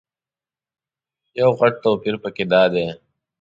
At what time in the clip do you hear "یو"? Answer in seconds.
1.39-1.49